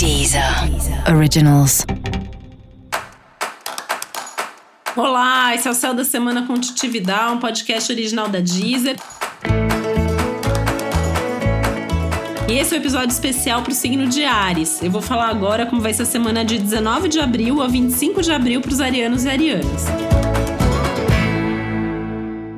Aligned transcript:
Deezer 0.00 0.42
Originals. 1.14 1.84
Olá, 4.96 5.54
esse 5.54 5.68
é 5.68 5.70
o 5.70 5.74
Céu 5.74 5.92
da 5.92 6.06
Semana 6.06 6.46
com 6.46 6.54
Titividade, 6.54 7.34
um 7.34 7.38
podcast 7.38 7.92
original 7.92 8.26
da 8.26 8.40
Deezer. 8.40 8.96
E 12.48 12.52
esse 12.54 12.72
é 12.72 12.78
o 12.78 12.80
um 12.80 12.82
episódio 12.82 13.10
especial 13.10 13.60
para 13.60 13.72
o 13.72 13.74
signo 13.74 14.08
de 14.08 14.24
Ares. 14.24 14.82
Eu 14.82 14.90
vou 14.90 15.02
falar 15.02 15.28
agora 15.28 15.66
como 15.66 15.82
vai 15.82 15.92
ser 15.92 16.04
a 16.04 16.06
semana 16.06 16.46
de 16.46 16.56
19 16.56 17.10
de 17.10 17.20
abril 17.20 17.60
a 17.60 17.68
25 17.68 18.22
de 18.22 18.32
abril 18.32 18.62
para 18.62 18.72
os 18.72 18.80
arianos 18.80 19.26
e 19.26 19.28
arianas. 19.28 19.84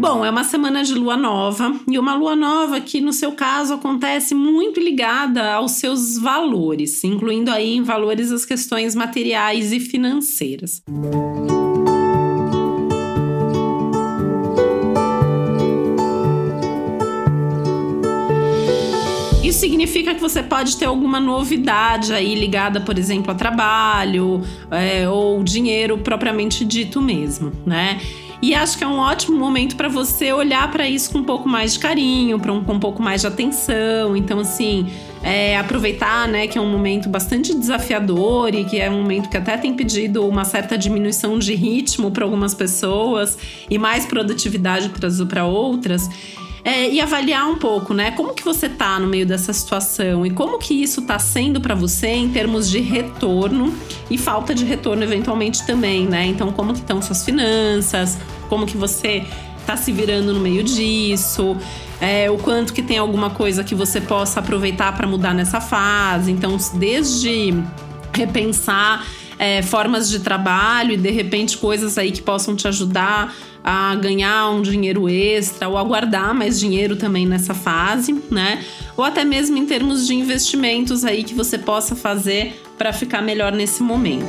Bom, 0.00 0.24
é 0.24 0.30
uma 0.30 0.44
semana 0.44 0.82
de 0.82 0.94
lua 0.94 1.14
nova 1.14 1.78
e 1.86 1.98
uma 1.98 2.14
lua 2.14 2.34
nova 2.34 2.80
que, 2.80 3.02
no 3.02 3.12
seu 3.12 3.32
caso, 3.32 3.74
acontece 3.74 4.34
muito 4.34 4.80
ligada 4.80 5.52
aos 5.52 5.72
seus 5.72 6.16
valores, 6.16 7.04
incluindo 7.04 7.50
aí 7.50 7.76
em 7.76 7.82
valores 7.82 8.32
as 8.32 8.46
questões 8.46 8.94
materiais 8.94 9.74
e 9.74 9.78
financeiras. 9.78 10.82
Isso 19.44 19.58
significa 19.58 20.14
que 20.14 20.20
você 20.20 20.42
pode 20.42 20.78
ter 20.78 20.86
alguma 20.86 21.20
novidade 21.20 22.14
aí 22.14 22.34
ligada, 22.34 22.80
por 22.80 22.96
exemplo, 22.96 23.32
a 23.32 23.34
trabalho 23.34 24.40
é, 24.70 25.06
ou 25.06 25.42
dinheiro 25.42 25.98
propriamente 25.98 26.64
dito 26.64 27.02
mesmo, 27.02 27.52
né? 27.66 28.00
E 28.42 28.54
acho 28.54 28.78
que 28.78 28.84
é 28.84 28.86
um 28.86 28.98
ótimo 28.98 29.36
momento 29.36 29.76
para 29.76 29.88
você 29.88 30.32
olhar 30.32 30.70
para 30.70 30.88
isso 30.88 31.10
com 31.10 31.18
um 31.18 31.24
pouco 31.24 31.46
mais 31.46 31.74
de 31.74 31.78
carinho, 31.78 32.38
pra 32.38 32.52
um, 32.52 32.64
com 32.64 32.72
um 32.72 32.80
pouco 32.80 33.02
mais 33.02 33.20
de 33.20 33.26
atenção. 33.26 34.16
Então, 34.16 34.40
assim, 34.40 34.90
é, 35.22 35.58
aproveitar, 35.58 36.26
né, 36.26 36.46
que 36.46 36.56
é 36.56 36.60
um 36.60 36.70
momento 36.70 37.08
bastante 37.08 37.54
desafiador 37.54 38.54
e 38.54 38.64
que 38.64 38.80
é 38.80 38.90
um 38.90 39.02
momento 39.02 39.28
que 39.28 39.36
até 39.36 39.58
tem 39.58 39.74
pedido 39.74 40.26
uma 40.26 40.46
certa 40.46 40.78
diminuição 40.78 41.38
de 41.38 41.54
ritmo 41.54 42.10
para 42.10 42.24
algumas 42.24 42.54
pessoas 42.54 43.36
e 43.68 43.76
mais 43.76 44.06
produtividade 44.06 44.90
para 45.28 45.44
outras 45.44 46.08
é, 46.64 46.90
e 46.90 47.00
avaliar 47.00 47.48
um 47.48 47.56
pouco, 47.56 47.94
né? 47.94 48.10
Como 48.12 48.34
que 48.34 48.44
você 48.44 48.68
tá 48.68 48.98
no 48.98 49.06
meio 49.06 49.26
dessa 49.26 49.52
situação 49.52 50.26
e 50.26 50.30
como 50.30 50.58
que 50.58 50.74
isso 50.74 51.02
tá 51.02 51.18
sendo 51.18 51.60
para 51.60 51.74
você 51.74 52.08
em 52.08 52.28
termos 52.30 52.68
de 52.68 52.80
retorno 52.80 53.74
e 54.10 54.18
falta 54.18 54.54
de 54.54 54.64
retorno 54.64 55.02
eventualmente 55.02 55.66
também, 55.66 56.06
né? 56.06 56.26
Então, 56.26 56.52
como 56.52 56.72
que 56.72 56.80
estão 56.80 57.00
suas 57.00 57.24
finanças? 57.24 58.18
Como 58.48 58.66
que 58.66 58.76
você 58.76 59.24
tá 59.66 59.76
se 59.76 59.92
virando 59.92 60.32
no 60.34 60.40
meio 60.40 60.62
disso? 60.62 61.56
É, 62.00 62.30
o 62.30 62.38
quanto 62.38 62.72
que 62.72 62.82
tem 62.82 62.98
alguma 62.98 63.30
coisa 63.30 63.62
que 63.62 63.74
você 63.74 64.00
possa 64.00 64.40
aproveitar 64.40 64.94
para 64.96 65.06
mudar 65.06 65.34
nessa 65.34 65.60
fase? 65.60 66.30
Então, 66.30 66.56
desde 66.74 67.54
repensar 68.12 69.06
é, 69.40 69.62
formas 69.62 70.10
de 70.10 70.20
trabalho 70.20 70.92
e 70.92 70.98
de 70.98 71.10
repente 71.10 71.56
coisas 71.56 71.96
aí 71.96 72.12
que 72.12 72.20
possam 72.20 72.54
te 72.54 72.68
ajudar 72.68 73.34
a 73.64 73.94
ganhar 73.94 74.50
um 74.50 74.60
dinheiro 74.60 75.08
extra 75.08 75.66
ou 75.66 75.78
a 75.78 75.82
guardar 75.82 76.34
mais 76.34 76.60
dinheiro 76.60 76.94
também 76.94 77.24
nessa 77.24 77.54
fase, 77.54 78.22
né? 78.30 78.62
Ou 78.98 79.02
até 79.02 79.24
mesmo 79.24 79.56
em 79.56 79.64
termos 79.64 80.06
de 80.06 80.14
investimentos 80.14 81.06
aí 81.06 81.24
que 81.24 81.32
você 81.32 81.56
possa 81.56 81.96
fazer 81.96 82.62
para 82.76 82.92
ficar 82.92 83.22
melhor 83.22 83.50
nesse 83.50 83.82
momento. 83.82 84.28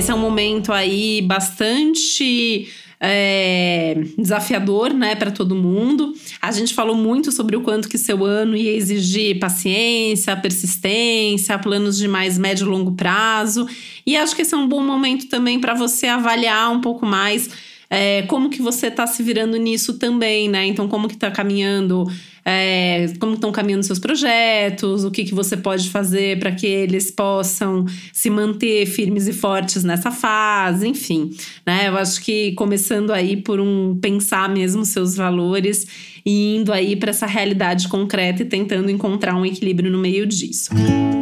Esse 0.00 0.10
é 0.10 0.14
um 0.14 0.18
momento 0.18 0.72
aí 0.72 1.20
bastante 1.20 2.66
é, 2.98 4.02
desafiador, 4.16 4.94
né, 4.94 5.14
para 5.14 5.30
todo 5.30 5.54
mundo. 5.54 6.14
A 6.40 6.50
gente 6.52 6.72
falou 6.72 6.96
muito 6.96 7.30
sobre 7.30 7.54
o 7.54 7.60
quanto 7.60 7.86
que 7.86 7.98
seu 7.98 8.24
ano 8.24 8.56
ia 8.56 8.74
exigir 8.74 9.38
paciência, 9.38 10.34
persistência, 10.38 11.58
planos 11.58 11.98
de 11.98 12.08
mais 12.08 12.38
médio 12.38 12.66
e 12.66 12.70
longo 12.70 12.92
prazo. 12.92 13.68
E 14.06 14.16
acho 14.16 14.34
que 14.34 14.40
esse 14.40 14.54
é 14.54 14.56
um 14.56 14.66
bom 14.66 14.82
momento 14.82 15.28
também 15.28 15.60
para 15.60 15.74
você 15.74 16.06
avaliar 16.06 16.72
um 16.72 16.80
pouco 16.80 17.04
mais 17.04 17.50
é, 17.90 18.22
como 18.22 18.48
que 18.48 18.62
você 18.62 18.86
está 18.86 19.04
se 19.04 19.20
virando 19.20 19.56
nisso 19.56 19.98
também, 19.98 20.48
né? 20.48 20.64
Então, 20.64 20.86
como 20.86 21.08
que 21.08 21.14
está 21.14 21.28
caminhando, 21.28 22.04
é, 22.44 23.12
como 23.18 23.34
estão 23.34 23.50
caminhando 23.50 23.82
seus 23.82 23.98
projetos, 23.98 25.04
o 25.04 25.10
que, 25.10 25.24
que 25.24 25.34
você 25.34 25.56
pode 25.56 25.90
fazer 25.90 26.38
para 26.38 26.52
que 26.52 26.68
eles 26.68 27.10
possam 27.10 27.84
se 28.12 28.30
manter 28.30 28.86
firmes 28.86 29.26
e 29.26 29.32
fortes 29.32 29.82
nessa 29.82 30.12
fase, 30.12 30.86
enfim, 30.86 31.30
né? 31.66 31.88
Eu 31.88 31.98
acho 31.98 32.22
que 32.22 32.52
começando 32.52 33.10
aí 33.10 33.36
por 33.36 33.58
um 33.58 33.98
pensar 34.00 34.48
mesmo 34.48 34.84
seus 34.84 35.16
valores 35.16 35.84
e 36.24 36.56
indo 36.56 36.72
aí 36.72 36.94
para 36.94 37.10
essa 37.10 37.26
realidade 37.26 37.88
concreta 37.88 38.42
e 38.42 38.44
tentando 38.44 38.88
encontrar 38.88 39.34
um 39.34 39.44
equilíbrio 39.44 39.90
no 39.90 39.98
meio 39.98 40.26
disso. 40.26 40.72
Música 40.72 41.19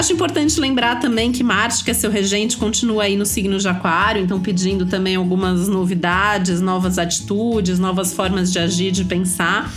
Acho 0.00 0.14
importante 0.14 0.58
lembrar 0.58 0.98
também 0.98 1.30
que 1.30 1.44
Marte, 1.44 1.84
que 1.84 1.90
é 1.90 1.94
seu 1.94 2.10
regente, 2.10 2.56
continua 2.56 3.02
aí 3.02 3.16
no 3.18 3.26
signo 3.26 3.58
de 3.58 3.68
Aquário, 3.68 4.22
então 4.22 4.40
pedindo 4.40 4.86
também 4.86 5.14
algumas 5.14 5.68
novidades, 5.68 6.58
novas 6.58 6.98
atitudes, 6.98 7.78
novas 7.78 8.14
formas 8.14 8.50
de 8.50 8.58
agir, 8.58 8.92
de 8.92 9.04
pensar. 9.04 9.70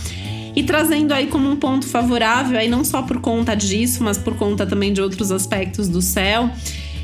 E 0.56 0.62
trazendo 0.62 1.12
aí 1.12 1.26
como 1.26 1.50
um 1.50 1.56
ponto 1.56 1.86
favorável, 1.86 2.58
aí 2.58 2.70
não 2.70 2.82
só 2.82 3.02
por 3.02 3.20
conta 3.20 3.54
disso, 3.54 4.02
mas 4.02 4.16
por 4.16 4.34
conta 4.34 4.64
também 4.64 4.94
de 4.94 5.02
outros 5.02 5.30
aspectos 5.30 5.90
do 5.90 6.00
céu, 6.00 6.48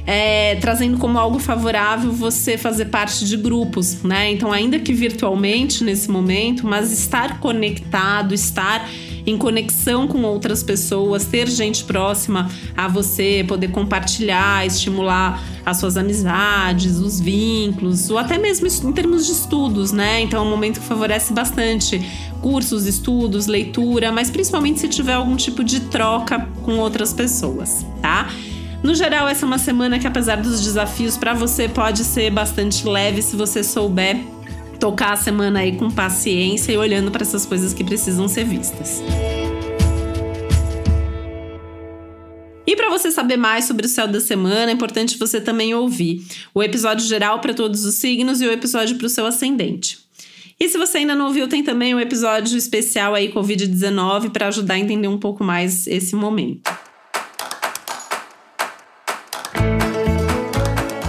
é, 0.07 0.57
trazendo 0.57 0.97
como 0.97 1.19
algo 1.19 1.39
favorável 1.39 2.11
você 2.13 2.57
fazer 2.57 2.87
parte 2.87 3.27
de 3.27 3.37
grupos, 3.37 4.03
né? 4.03 4.33
Então, 4.33 4.51
ainda 4.51 4.79
que 4.79 4.95
virtualmente 4.95 5.85
nesse 5.85 6.11
momento, 6.11 6.67
mas 6.67 6.91
estar 6.91 7.39
conectado, 7.39 8.33
estar 8.33 8.89
em 9.27 9.37
conexão 9.37 10.07
com 10.07 10.23
outras 10.23 10.63
pessoas, 10.63 11.25
ter 11.25 11.49
gente 11.49 11.85
próxima 11.85 12.51
a 12.77 12.89
você, 12.89 13.45
poder 13.47 13.69
compartilhar, 13.69 14.67
estimular 14.67 15.43
as 15.65 15.79
suas 15.79 15.97
amizades, 15.97 16.99
os 16.99 17.21
vínculos, 17.21 18.11
ou 18.11 18.19
até 18.19 18.39
mesmo 18.39 18.67
em 18.67 18.93
termos 18.93 19.27
de 19.27 19.33
estudos, 19.33 19.93
né? 19.93 20.21
Então 20.21 20.43
é 20.43 20.47
um 20.47 20.51
momento 20.51 20.81
que 20.81 20.87
favorece 20.87 21.33
bastante 21.33 22.01
cursos, 22.41 22.87
estudos, 22.87 23.47
leitura, 23.47 24.11
mas 24.11 24.31
principalmente 24.31 24.81
se 24.81 24.89
tiver 24.89 25.15
algum 25.15 25.37
tipo 25.37 25.63
de 25.63 25.81
troca 25.81 26.49
com 26.63 26.79
outras 26.79 27.13
pessoas, 27.13 27.85
tá? 28.01 28.29
No 28.83 28.95
geral, 28.95 29.29
essa 29.29 29.45
é 29.45 29.47
uma 29.47 29.59
semana 29.59 29.99
que, 29.99 30.07
apesar 30.07 30.37
dos 30.37 30.63
desafios, 30.63 31.17
para 31.17 31.35
você 31.35 31.69
pode 31.69 32.03
ser 32.03 32.31
bastante 32.31 32.87
leve 32.89 33.21
se 33.21 33.37
você 33.37 33.63
souber 33.63 34.19
tocar 34.81 35.13
a 35.13 35.17
semana 35.17 35.61
aí 35.61 35.77
com 35.77 35.91
paciência 35.91 36.73
e 36.73 36.77
olhando 36.79 37.11
para 37.11 37.23
essas 37.23 37.45
coisas 37.45 37.75
que 37.75 37.85
precisam 37.85 38.27
ser 38.27 38.45
vistas. 38.45 39.03
E 42.67 42.75
para 42.75 42.89
você 42.89 43.11
saber 43.11 43.37
mais 43.37 43.67
sobre 43.67 43.85
o 43.85 43.89
céu 43.89 44.09
da 44.09 44.21
semana, 44.21 44.71
é 44.71 44.75
importante 44.75 45.19
você 45.19 45.41
também 45.41 45.75
ouvir 45.75 46.25
o 46.55 46.63
episódio 46.63 47.07
geral 47.07 47.41
para 47.41 47.53
todos 47.53 47.85
os 47.85 47.97
signos 47.97 48.41
e 48.41 48.47
o 48.47 48.53
episódio 48.53 48.97
para 48.97 49.07
o 49.07 49.11
seu 49.11 49.27
ascendente. 49.27 49.99
E 50.59 50.69
se 50.69 50.79
você 50.79 50.99
ainda 50.99 51.15
não 51.15 51.27
ouviu, 51.27 51.49
tem 51.49 51.63
também 51.63 51.95
um 51.95 52.01
episódio 52.01 52.57
especial 52.57 53.15
aí 53.15 53.33
Covid-19 53.33 54.31
para 54.31 54.49
ajudar 54.49 54.75
a 54.75 54.79
entender 54.79 55.09
um 55.09 55.19
pouco 55.19 55.43
mais 55.43 55.87
esse 55.87 56.15
momento. 56.15 56.71